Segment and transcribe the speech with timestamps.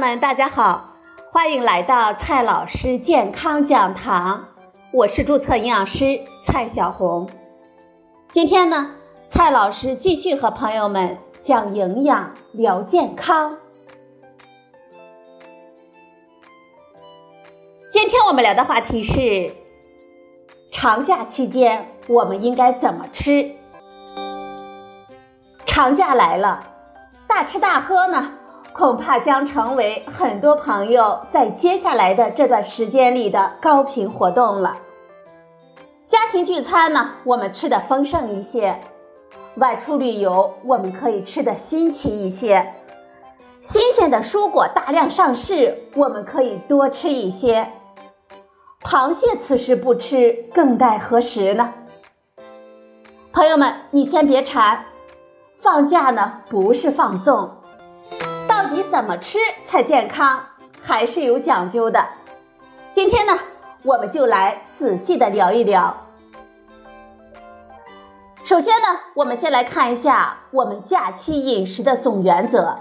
[0.00, 0.94] 们，大家好，
[1.30, 4.46] 欢迎来到蔡老师健康讲堂，
[4.94, 7.28] 我是注册营养师蔡小红。
[8.32, 8.92] 今天呢，
[9.28, 13.58] 蔡老师继续和朋友们讲营养聊健康。
[17.92, 19.54] 今天我们聊的话题是：
[20.72, 23.54] 长假期间我们应该怎么吃？
[25.66, 26.64] 长假来了，
[27.28, 28.32] 大吃大喝呢？
[28.80, 34.78] 恐怕将成为很多朋友在接下来的这段时间里的高频活动了。
[36.08, 38.76] 家庭聚餐呢，我们吃的丰盛一些；
[39.56, 42.72] 外出旅游，我们可以吃的新奇一些。
[43.60, 47.70] 新鲜的蔬果大量上市，我们可以多吃一些。
[48.80, 51.74] 螃蟹此时不吃，更待何时呢？
[53.30, 54.86] 朋友们，你先别馋，
[55.58, 57.50] 放假呢不是放纵。
[58.70, 60.46] 你怎么吃才健康，
[60.82, 62.06] 还是有讲究的。
[62.94, 63.36] 今天呢，
[63.82, 66.06] 我们就来仔细的聊一聊。
[68.44, 72.78] 首先呢，我们先来看一下我们假期饮食的总原则。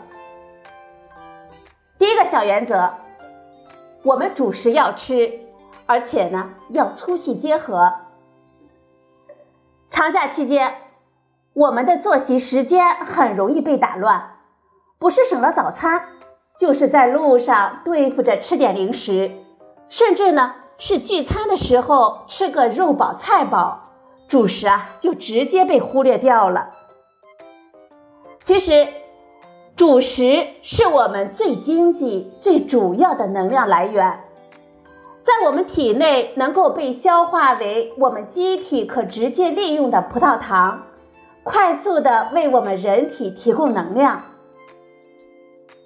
[1.98, 2.94] 第一个小原则，
[4.04, 5.40] 我们主食要吃，
[5.88, 7.94] 而且呢要粗细结合。
[9.90, 10.76] 长假期间，
[11.54, 14.36] 我们的作息时间很容易被打乱。
[15.00, 16.10] 不是省了早餐，
[16.58, 19.32] 就是在路上对付着吃点零食，
[19.88, 23.92] 甚至呢是聚餐的时候吃个肉饱菜饱，
[24.28, 26.72] 主食啊就直接被忽略掉了。
[28.42, 28.90] 其实，
[29.78, 34.20] 主食是我们最经济、最主要的能量来源，
[35.24, 40.84] 在我们体内能够被消化为我们机体可直接利用的葡萄糖，
[41.44, 44.24] 快速的为我们人体提供能量。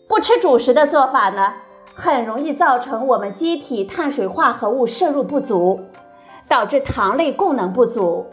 [0.08, 1.54] 不吃主食的做法呢，
[1.96, 5.80] 很容易造成我们机体碳水化合物摄入不足，
[6.48, 8.28] 导致糖类供能不足，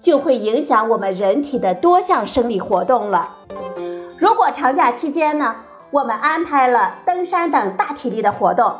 [0.00, 3.36] 就会影响我们人体的多项生理活动了。
[4.18, 5.56] 如果长假期间呢，
[5.90, 8.78] 我们安排了登山等大体力的活动，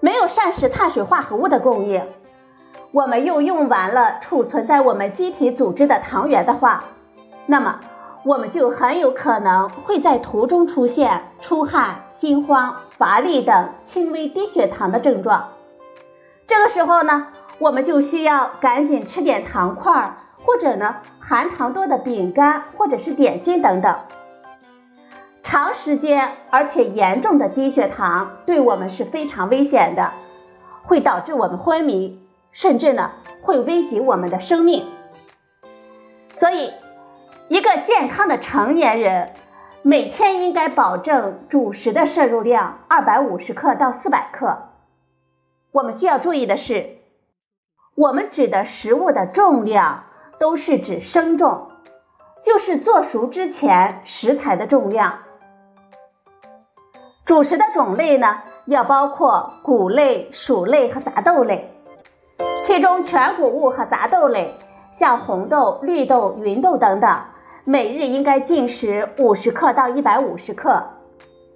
[0.00, 2.02] 没有膳食碳水化合物的供应，
[2.92, 6.84] 我们又用完了储存在我们机体组织的糖原的话，
[7.46, 7.80] 那么。
[8.26, 15.50] 我们就很有可能会在途中出现出汗、心慌、乏力等轻微低血糖的症状。
[16.48, 17.28] 这个时候呢，
[17.60, 23.96] 我们就需要赶紧吃点糖块，或者呢含糖多的饼干或者是点心等等。
[25.44, 30.10] 长时间而且严重的低血糖对我们是非常危险的，
[30.82, 32.20] 会导致我们昏迷，
[32.50, 34.84] 甚至呢会危及我们的生命。
[36.34, 36.72] 所以。
[37.48, 39.30] 一个健康的成年人
[39.82, 44.70] 每天应该保证主食的摄入量二百五十克到四百克。
[45.70, 46.96] 我们需要注意的是，
[47.94, 50.06] 我们指的食物的重量
[50.40, 51.68] 都是指生重，
[52.42, 55.20] 就是做熟之前食材的重量。
[57.24, 61.72] 主食的种类呢，要包括谷类、薯类和杂豆类，
[62.60, 64.52] 其中全谷物和杂豆类，
[64.90, 67.20] 像红豆、绿豆、芸豆等等。
[67.68, 70.84] 每日应该进食五十克到一百五十克，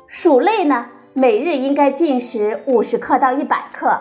[0.08, 3.96] 薯类呢，每日应该进食五十克到一百克。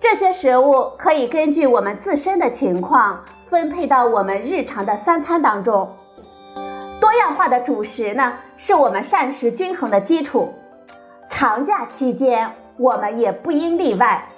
[0.00, 5.96] 这些食物可以根据我们自身的情况分配到我们日常的三餐当中。
[7.00, 10.52] 多样化的主食呢，是我们膳食均衡的基础。
[11.30, 14.28] 长假期间，我们也不应例外。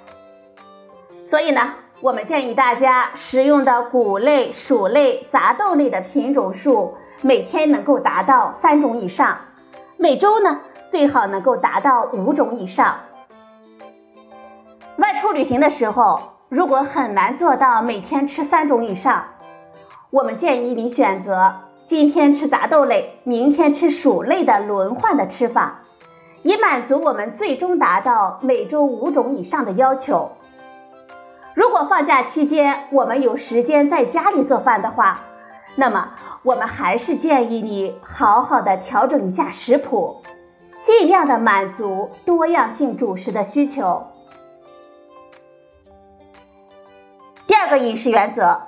[1.25, 1.73] 所以呢。
[2.01, 9.37] 我们建议大家食用的谷类、薯类、杂豆类的品种数每天能够达到三种以上，
[9.97, 12.95] 每周呢最好能够达到五种以上。
[14.97, 19.25] 外出旅行的时候，如果很难做到每天吃三种以上，
[20.09, 21.53] 我们建议你选择
[21.85, 25.81] 今天吃杂豆类，明天吃薯类的轮换的吃法，
[26.41, 30.31] 以满足我们最终达到每周五种以上的要求。
[31.53, 35.19] 如果放假期间我们有时间在家里做饭的话，
[35.75, 36.13] 那么
[36.43, 40.21] 我们还是建议你好好的调整一下食谱，
[40.83, 44.07] 尽量的满足多样性主食的需求。
[47.47, 48.61] 第二个饮食原则，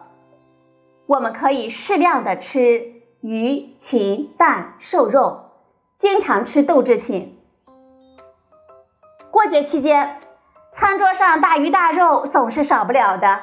[1.05, 5.51] 我们可以适量的吃鱼、禽、蛋、瘦肉，
[5.97, 7.37] 经常吃豆制品。
[9.31, 10.17] 过节期间。
[10.73, 13.39] 餐桌上大鱼大肉总是少不了的，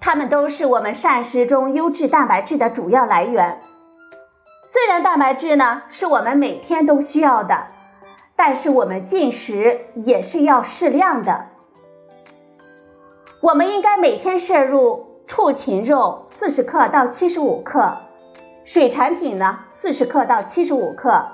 [0.00, 3.60] 它们都是我们膳食中优质蛋白质的主要来源。
[4.66, 7.68] 虽然蛋白质呢是我们每天都需要的，
[8.34, 11.46] 但是我们进食也是要适量的。
[13.40, 17.96] 我们应该每天摄入畜禽肉四十克到七十五克，
[18.64, 21.28] 水产品呢四十克到七十五克，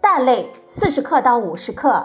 [0.00, 2.04] 蛋类四十克到五十克，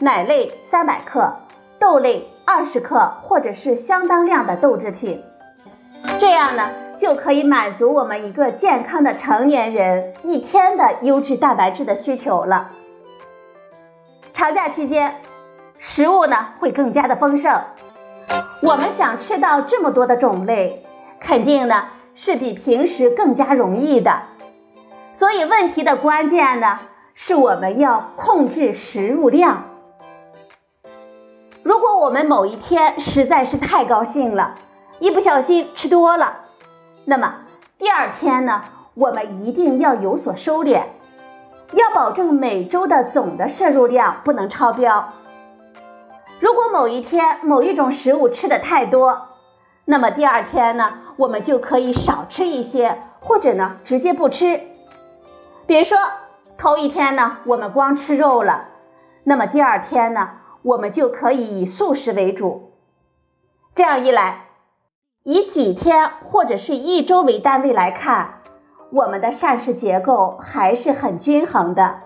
[0.00, 1.36] 奶类三百克，
[1.82, 5.20] 豆类二十克或者是相当量的豆制品。
[6.20, 12.70] 这样呢就可以满足我们一个健康的成年人一天的优质蛋白质的需求了。
[14.32, 15.16] 长假期间，
[15.80, 17.60] 食物呢会更加的丰盛。
[18.62, 20.86] 我们想吃到这么多的种类，
[21.18, 24.22] 肯定呢是比平时更加容易的。
[25.14, 26.78] 所以问题的关键呢，
[27.16, 29.64] 是我们要控制食物量。
[31.72, 34.56] 如果我们某一天实在是太高兴了，
[34.98, 36.40] 一不小心吃多了，
[37.06, 37.36] 那么
[37.78, 40.82] 第二天呢，我们一定要有所收敛。
[41.72, 45.14] 要保证每周的总的摄入量不能超标。
[46.40, 49.28] 如果某一天某一种食物吃的太多，
[49.86, 54.60] 那么第二天呢，我们就可以少吃一些，或者呢直接不吃。
[55.64, 55.96] 比如说
[56.58, 58.64] 头一天呢，我们光吃肉了，
[59.24, 60.28] 那么第二天呢，
[60.62, 62.72] 我们就可以以素食为主。
[63.74, 64.46] 这样一来，
[65.22, 68.38] 以几天或者是一周为单位来看。
[68.90, 72.00] 我们的膳食结构还是很均衡的。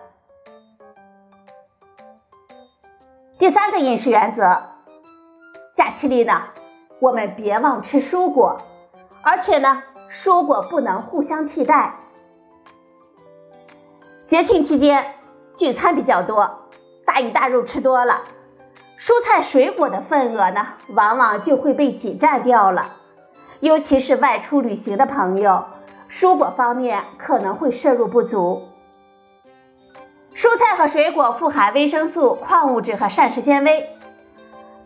[3.41, 4.63] 第三个饮食原则，
[5.75, 6.43] 假期里呢，
[7.01, 8.59] 我们别忘吃蔬果，
[9.23, 9.83] 而且呢，
[10.13, 11.97] 蔬果不能互相替代。
[14.29, 15.15] 节庆期间
[15.57, 16.69] 聚餐比较多，
[17.05, 18.23] 大鱼大肉吃多了，
[18.99, 22.97] 蔬菜水果的份额呢，往往就会被挤占掉了，
[23.61, 25.65] 尤其是外出旅行的朋友。
[26.09, 28.69] 蔬果方面可能会摄入不足。
[30.35, 33.89] 蔬菜和水果富含维生素、矿物质和膳食纤维，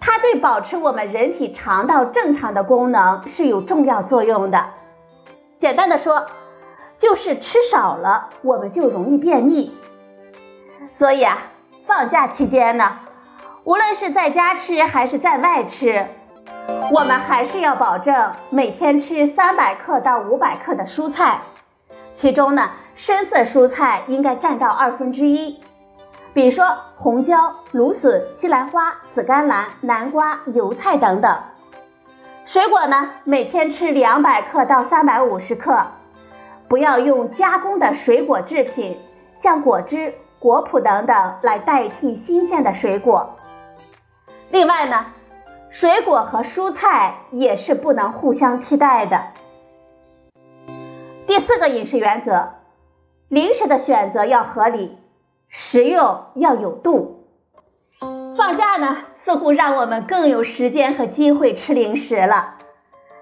[0.00, 4.70] 它对保持我们人体肠道正常的功能是有重要作用的。
[5.60, 6.26] 简单的说，
[6.96, 9.76] 就是吃少了我们就容易便秘。
[10.94, 11.38] 所以啊，
[11.86, 12.98] 放假期间呢，
[13.70, 16.04] 无论是在家吃还是在外吃。
[16.90, 21.42] 我们还是要保证每天吃三百克到五百克的蔬菜，
[22.12, 25.60] 其中呢，深色蔬菜应该占到二分之一，
[26.34, 31.36] 比如说红椒、芦笋、西兰花、紫甘蓝、南瓜、油菜等等。
[32.46, 35.80] 水果呢，每天吃两百克到三百五十克，
[36.66, 38.98] 不要用加工的水果制品，
[39.36, 43.36] 像果汁、果脯等等来代替新鲜的水果。
[44.50, 45.06] 另外呢。
[45.72, 49.22] 水果和蔬菜也是不能互相替代的。
[51.28, 52.54] 第四个饮食原则，
[53.28, 54.98] 零食的选择要合理，
[55.48, 57.24] 食用要有度。
[58.36, 62.56] 放假呢，似乎让我们更有时间和机会吃零食了。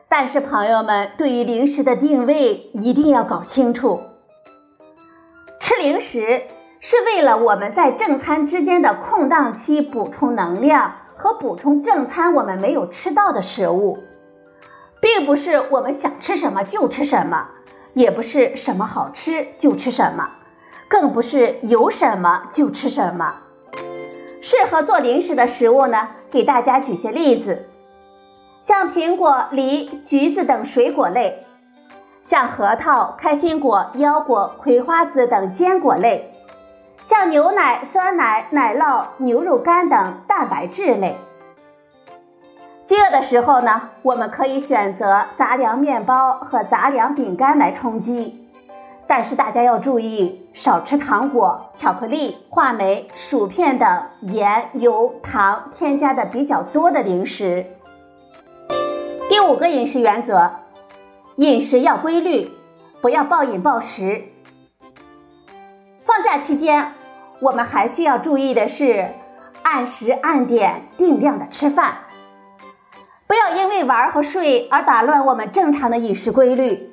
[0.08, 4.00] 但是朋友们，对于零食的定位一定要搞清楚。
[5.60, 6.44] 吃零食
[6.80, 10.94] 是为了我们在正餐之间的空档期补充能量。
[11.18, 13.98] 和补充正餐我们没有吃到的食物，
[15.00, 17.48] 并不是我们想吃什么就吃什么，
[17.92, 20.30] 也不是什么好吃就吃什么，
[20.88, 23.34] 更不是有什么就吃什么。
[24.40, 27.66] 适合做零食的食物呢，给大家举些例子，
[28.60, 31.44] 像苹果、梨、橘子等水果类，
[32.22, 36.27] 像核桃、开心果、腰果、葵花籽等坚果类。
[37.08, 41.16] 像牛奶、酸奶、奶酪、牛肉干等蛋白质类。
[42.84, 48.46] 饥饿的时候呢，我们可以选择杂粮面包和杂粮饼干来充饥，
[49.06, 57.64] 但是大家要注意少吃糖果、巧克力、话梅、薯片等盐、油、糖添加的比较多的零食。
[59.30, 60.50] 第五个饮食原则，
[61.36, 62.50] 饮食要规律，
[63.00, 64.24] 不要暴饮暴食。
[66.08, 66.92] 放假期间。
[67.42, 69.10] 我们还需要注意的是，
[69.62, 71.98] 按时按点定量的吃饭，
[73.26, 76.90] 不要因为玩和睡而打乱我们正常的饮食规律。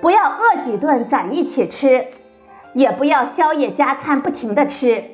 [0.00, 2.06] 不要饿几顿攒一起吃，
[2.72, 5.10] 也不要宵夜加餐不停的吃，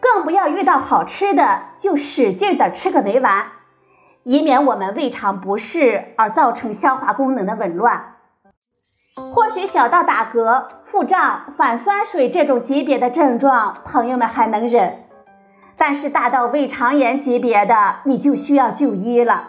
[0.00, 3.46] 更不要遇到好吃的就使劲的吃个没完，
[4.24, 8.16] 以免我们胃肠不适而造成消化功能的紊乱。
[9.34, 14.92] 或许小到打嗝、腹胀、反酸水这种级别的症状，朋友们还能忍；
[15.76, 19.48] 但是大到胃肠炎级别的，你就需要就医了。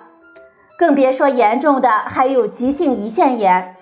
[0.78, 3.76] 更别说严重的还有急性胰腺炎，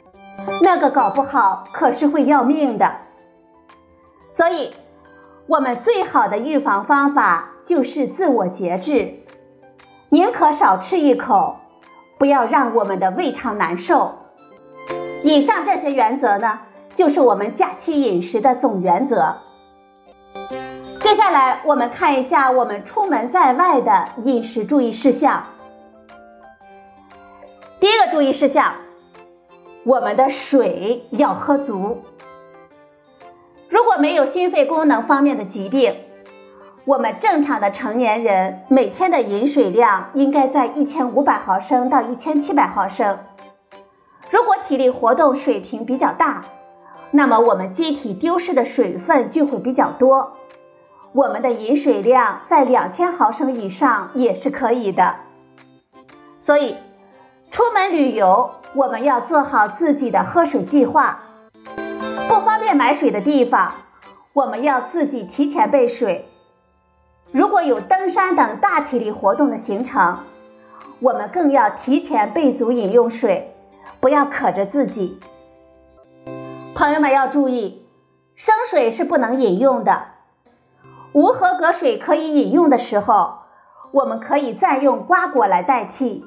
[0.61, 2.95] 那个搞不好可是会要命的。
[4.31, 4.73] 所以，
[5.47, 9.15] 我们最好的预防方法就是自我节制，
[10.09, 11.57] 宁可少吃一口，
[12.17, 14.15] 不要让我们的胃肠难受。
[15.23, 16.59] 以上这些原则呢，
[16.93, 19.35] 就是我们假期饮食的总原则。
[21.01, 25.43] 接下来我们看一下我们出门在外的饮食注意事项。
[27.79, 28.75] 第一个注意事项，
[29.83, 32.03] 我们的水要喝足。
[33.69, 35.95] 如果没有心肺功能方面的疾病，
[36.85, 43.19] 我们正常的成年人每天的饮水量应该在一千五百毫升到一千七百毫升。
[44.29, 46.43] 如果体力活动水平比较大，
[47.11, 50.33] 那么我们机体丢失的水分就会比较多。
[51.11, 55.15] 我们的饮水量在两千毫升以上也是可以的。
[56.39, 56.75] 所以，
[57.49, 61.21] 出门旅游我们要做好自己的喝水计划。
[62.27, 63.73] 不方便买水的地方，
[64.33, 66.27] 我们要自己提前备水。
[67.31, 70.19] 如果有登山等大体力活动的行程，
[70.99, 73.55] 我们更要提前备足饮用水。
[73.99, 75.19] 不要渴着自己，
[76.75, 77.85] 朋友们要注意，
[78.35, 80.03] 生水是不能饮用的。
[81.13, 83.39] 无合格水可以饮用的时候，
[83.91, 86.25] 我们可以再用瓜果来代替。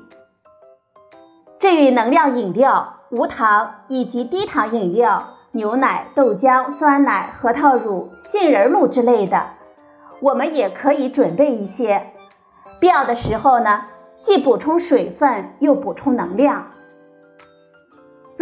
[1.58, 9.50] 至于能量饮料、无糖以及低糖饮料、牛奶、豆浆、酸奶、核桃乳、杏仁露之类的，
[10.20, 12.12] 我们也可以准备一些。
[12.80, 13.82] 必要的时候呢，
[14.20, 16.72] 既补充水分又补充能量。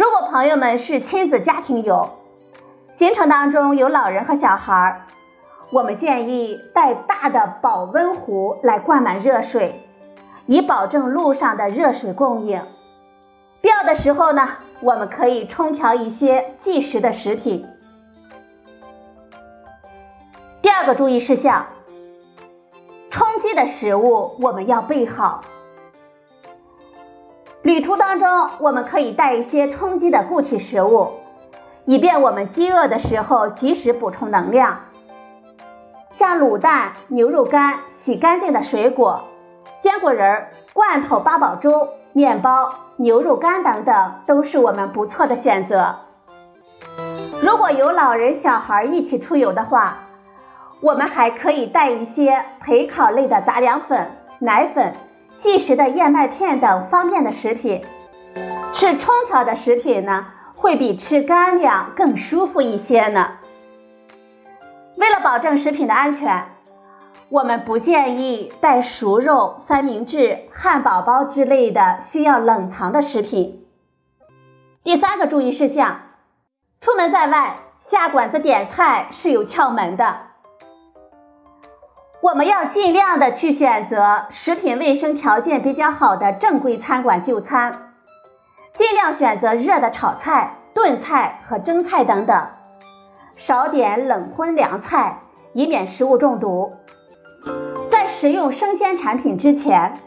[0.01, 2.09] 如果朋友们是亲子家庭游，
[2.91, 5.05] 行程当中有老人和小孩，
[5.71, 9.79] 我们建议带大的保温壶来灌满热水，
[10.47, 12.63] 以保证路上的热水供应。
[13.61, 14.49] 必要的时候呢，
[14.81, 17.63] 我们可以冲调一些即食的食品。
[20.63, 21.67] 第二个注意事项，
[23.11, 25.43] 充饥的食物我们要备好。
[27.63, 31.11] 旅途当中，我们可以带一些充饥的固体食物，
[31.85, 34.79] 以便我们饥饿的时候及时补充能量。
[36.11, 39.21] 像卤蛋、牛肉干、洗干净的水果、
[39.79, 45.97] 坚果仁、罐头八宝粥、面包、牛肉干等等，都是我们不错的选择。
[47.43, 49.99] 如果有老人、小孩一起出游的话，
[50.81, 54.07] 我们还可以带一些焙烤类的杂粮粉、
[54.39, 54.93] 奶粉。
[55.41, 57.83] 即食的燕麦片等方便的食品，
[58.73, 63.31] 吃冲调的食品呢，会比吃干粮更舒服一些呢。
[64.97, 66.45] 为了保证食品的安全，
[67.29, 73.65] 我们不建议带熟肉、三明治、汉堡包之类的需要冷藏的食品。
[74.83, 76.01] 第三个注意事项，
[76.81, 80.17] 出门在外下馆子点菜是有窍门的。
[82.21, 87.93] 我们要尽量的去选择食品卫生条件比较好的正规餐馆就餐，
[88.75, 92.47] 尽量选择热的炒菜、炖菜和蒸菜等等，
[93.37, 95.21] 少点冷荤凉菜，
[95.53, 96.73] 以免食物中毒。
[97.89, 99.99] 在食用生鲜产品之前，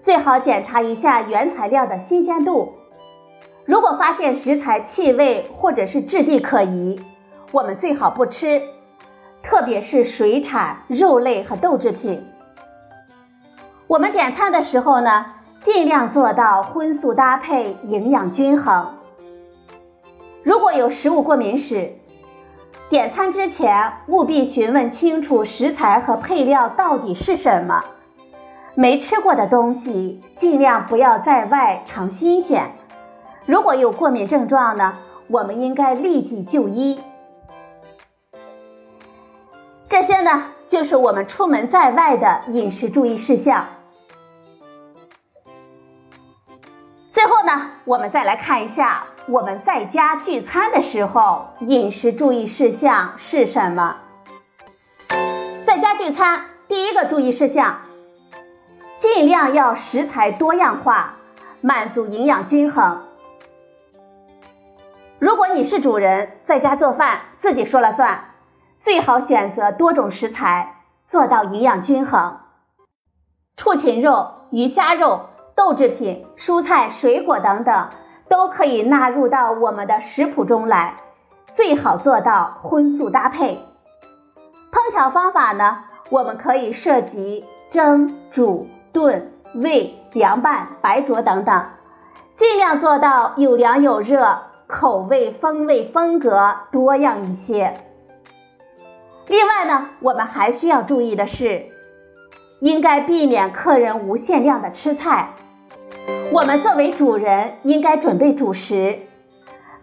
[0.00, 2.72] 最好检查一下原材料的新鲜度。
[3.66, 7.04] 如果发现食材气味或者是质地可疑，
[7.52, 8.62] 我们最好不吃。
[9.50, 12.22] 特别是水产、肉类和豆制品。
[13.88, 15.26] 我们点餐的时候呢，
[15.58, 18.94] 尽量做到荤素搭配，营养均衡。
[20.44, 21.94] 如果有食物过敏史，
[22.90, 27.84] 点餐之前务必询问清楚食材和配料到底是什么。
[28.76, 32.70] 没吃过的东西，尽量不要在外尝新鲜。
[33.46, 34.94] 如果有过敏症状呢，
[35.26, 37.00] 我们应该立即就医。
[40.00, 43.66] 这些呢，就是我们出门在外的饮食注意事项。
[47.12, 53.98] 最后呢，我们再来看一下我们在家聚餐的时候饮食注意事项是什么。
[55.66, 57.82] 在家聚餐，第一个注意事项，
[58.96, 61.16] 尽量要食材多样化，
[61.60, 63.02] 满足营养均衡。
[65.18, 68.29] 如果你是主人，在家做饭，自己说了算。
[68.80, 72.38] 最好选择多种食材，做到营养均衡。
[73.54, 77.90] 畜禽肉、鱼虾肉、豆制品、蔬菜、水果等等，
[78.30, 80.94] 都可以纳入到我们的食谱中来。
[81.52, 83.60] 最好做到荤素搭配。
[84.72, 91.66] 烹调方法呢，我们可以涉及蒸、煮、炖、煨、凉拌、白灼等等，
[92.36, 97.89] 尽量做到有凉有热，口味、风味、风格多样一些。
[99.30, 101.66] 另外呢，我们还需要注意的是，
[102.58, 105.34] 应该避免客人无限量的吃菜。
[106.32, 108.98] 我们作为主人，应该准备主食，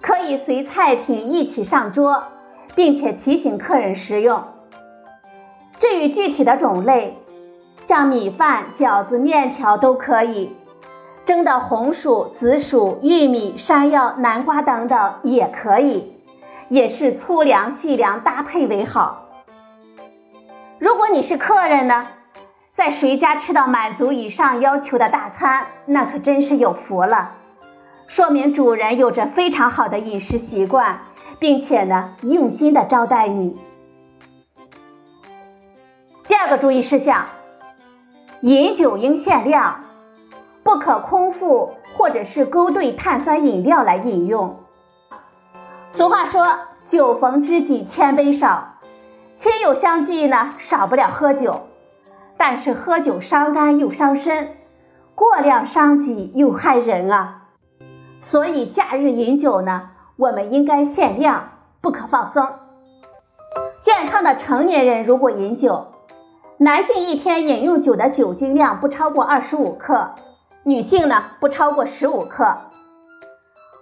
[0.02, 2.24] 可以随菜品一起上桌，
[2.76, 4.44] 并且提醒客人食用。
[5.80, 7.18] 至于具体的种类，
[7.80, 10.58] 像米饭、饺子、面条都可以，
[11.24, 16.12] 蒸的红薯、紫薯、玉米、山药、南瓜等等也可以，
[16.68, 19.24] 也是粗粮细粮搭配为好。
[20.80, 22.06] 如果你是客人呢，
[22.76, 27.32] 在谁家吃到满足以上要求的大餐，那可真是有福了，
[28.08, 31.00] 说明主人有着非常好的饮食习惯，
[31.40, 33.58] 并且呢用心的招待你。
[36.28, 37.26] 第二个注意事项，
[38.42, 39.84] 饮酒应限量，
[40.62, 44.58] 不可空腹或者是勾兑碳酸饮料来饮用。
[45.90, 48.76] 俗话说，酒逢知己千杯少。
[49.38, 51.68] 亲友相聚呢，少不了喝酒，
[52.38, 54.56] 但是喝酒伤肝又伤身，
[55.14, 57.44] 过量伤己又害人啊。
[58.20, 61.52] 所以假日饮酒呢，我们应该限量，
[61.82, 62.48] 不可放松。
[63.84, 65.86] 健康的成年人如果饮酒，
[66.58, 70.16] 男性一天饮用酒的酒精量不超过二十五克，
[70.64, 72.58] 女性呢不超过十五克。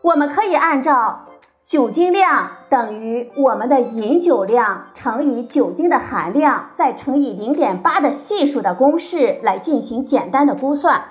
[0.02, 1.22] 我们可以按照。
[1.66, 11.06] 酒精量等于我们的饮酒量乘以酒精的含量，再乘以零点八的系数的公式来进行简单的估算，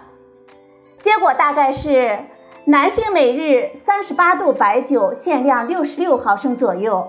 [0.99, 2.19] 结果大概是
[2.67, 7.09] 男性每日三十八度白酒限量六十六毫升左右，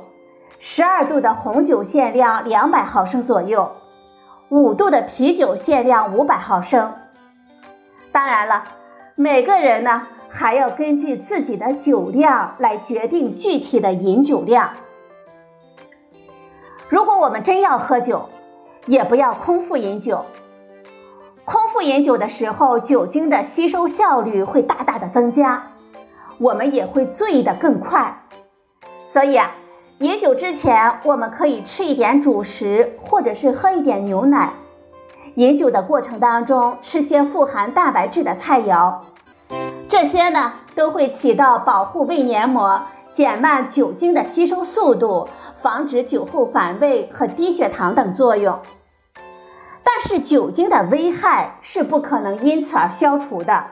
[0.59, 3.73] 十二度的红酒限量两百毫升左右，
[4.47, 6.93] 五度的啤酒限量五百毫升。
[8.13, 8.63] 当然了，
[9.15, 10.03] 每个人呢。
[10.35, 14.71] 还要根据自己的酒量来决定具体的饮酒量。
[16.89, 18.29] 如果我们真要喝酒，
[18.85, 20.25] 也不要空腹饮酒。
[21.45, 25.71] 空腹饮酒的时候，酒精的吸收效率会大大的增加，
[26.37, 28.23] 我们也会醉得更快。
[29.07, 29.55] 所以啊，
[29.99, 34.51] 饮酒之前，我们可以吃一点主食，或者是喝一点牛奶。
[35.35, 38.99] 饮酒的过程当中，吃些富含蛋白质的菜肴。
[39.87, 42.81] 这些呢都会起到保护胃黏膜、
[43.13, 45.29] 减慢酒精的吸收速度、
[45.61, 48.59] 防止酒后反胃和低血糖等作用。
[49.83, 53.67] 但是酒精的危害是不可能因此而消除的，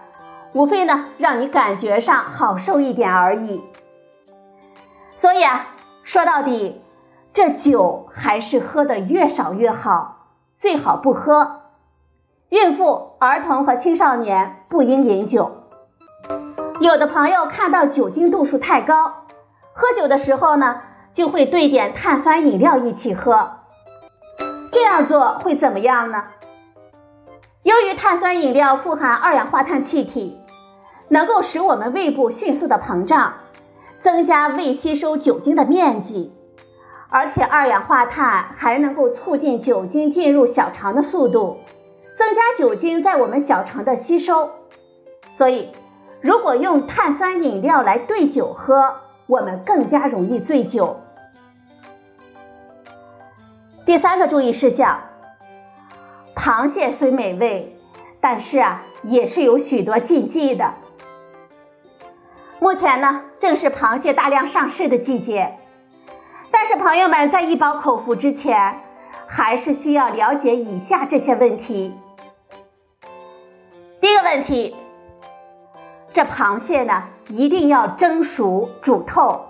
[0.53, 3.61] 无非呢让你感觉上好受一点而已。
[5.15, 5.67] 所以啊，
[6.03, 6.81] 说到底，
[7.33, 10.27] 这酒还是喝的越少越好，
[10.59, 11.61] 最好不喝。
[12.49, 15.62] 孕妇、儿童和青少年不应饮酒。
[16.83, 19.23] 有的朋友看到酒精度数太高，
[19.71, 20.81] 喝酒的时候呢，
[21.13, 23.51] 就会兑点碳酸饮料一起喝。
[24.69, 26.25] 这样做会怎么样呢？
[27.63, 30.37] 由于碳酸饮料富含二氧化碳气体，
[31.07, 33.35] 能够使我们胃部迅速的膨胀，
[34.01, 36.33] 增加胃吸收酒精的面积，
[37.07, 41.59] 而且二氧化碳还能够促进酒精进入小肠的速度，
[42.17, 44.49] 增加酒精在我们小肠的吸收，
[45.33, 45.69] 所以。
[46.23, 51.01] 如果用碳酸饮料来兑酒喝，我们更加容易醉酒。
[53.85, 55.01] 第三个注意事项：
[56.33, 57.77] 螃蟹虽美味，
[58.21, 60.75] 但是啊，也是有许多禁忌的。
[62.61, 65.57] 目前呢，正是螃蟹大量上市的季节，
[66.51, 68.79] 但是朋友们在一饱口福之前，
[69.27, 71.93] 还是需要了解以下这些问题。
[73.99, 74.73] 第一个问题。
[76.13, 79.45] 这螃蟹呢，一定要蒸熟煮透。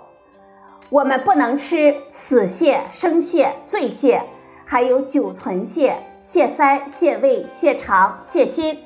[0.88, 4.22] 我们不能吃死蟹、生蟹、醉蟹，
[4.64, 8.78] 还有久存蟹、蟹腮、蟹胃、蟹肠、蟹心，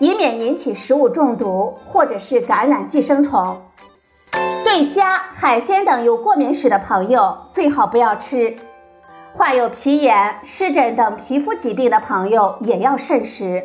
[0.00, 3.62] 以免引起食物中毒或者是感染寄生虫。
[4.64, 8.56] 对虾、海鲜等有过敏史的朋友，最好不要吃。
[9.34, 13.62] 患有皮炎、湿疹等皮肤疾病的朋友，也要慎食。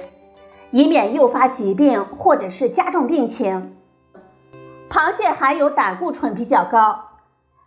[0.71, 3.75] 以免诱发疾病或者是加重病情。
[4.89, 6.99] 螃蟹含有胆固醇比较高，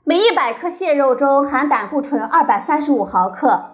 [0.04, 3.64] 每一百克蟹肉中含胆固醇二百三十五毫克，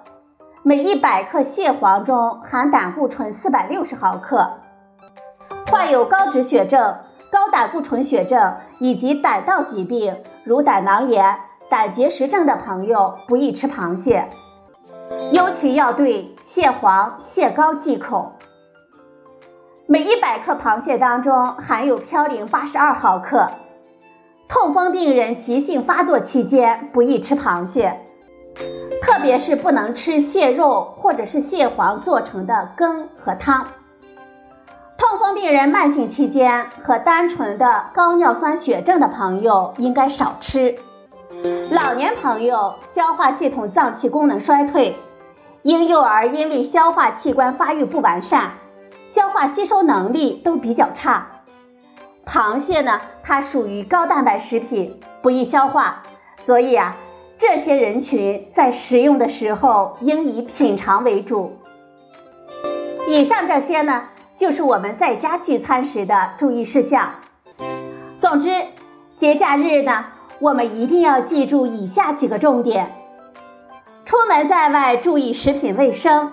[0.63, 4.59] 每一百克蟹黄中含胆固醇四百六十毫克。
[5.67, 6.97] 患有高脂血症、
[7.31, 11.39] 高胆固醇血症以及胆道疾病，如胆囊炎、
[11.69, 14.29] 胆结石症的朋友不宜吃螃蟹，
[15.33, 18.33] 尤其要对蟹黄、蟹膏忌口。
[19.87, 23.51] 每一百克螃蟹当中含有嘌呤八十二毫克，
[24.49, 28.01] 痛风病人急性发作期间不宜吃螃蟹。
[29.03, 33.67] 特别是不能吃蟹肉或者是蟹黄做成的羹和汤。
[34.97, 40.77] 痛风病人慢性期间和单纯的高尿酸血症的朋友应该少吃。
[41.71, 44.97] 老年朋友消化系统脏器功能衰退，
[45.63, 48.51] 婴幼儿因为消化器官发育不完善，
[49.11, 51.43] 消化吸收能力都比较差。
[52.25, 56.05] 螃蟹呢，它属于高蛋白食品，不易消化，
[56.39, 56.95] 所以啊，
[57.37, 61.57] 这些人群在食用的时候应以品尝为主。
[63.09, 64.05] 以上这些呢。
[64.37, 67.17] 就是我们在家聚餐时的注意事项。
[68.21, 68.65] 总之，
[69.15, 70.07] 节假日呢，
[70.39, 72.91] 我们一定要记住以下几个重点：
[74.07, 76.33] 出门在外注意食品卫生，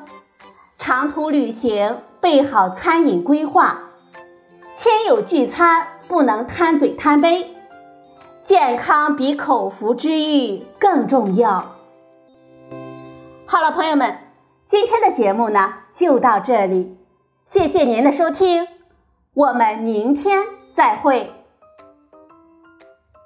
[0.78, 3.92] 长途旅行备好餐饮规划，
[4.76, 7.56] 亲友聚餐不能贪嘴贪杯，
[8.44, 11.76] 健康比口福之欲更重要。
[13.46, 14.18] 好了，朋友们，
[14.68, 16.98] 今天的节目呢就到这里。
[17.46, 18.68] 谢谢您的收听，
[19.34, 20.44] 我们明天
[20.76, 21.37] 再会。